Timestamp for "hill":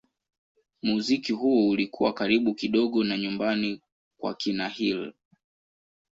4.69-5.13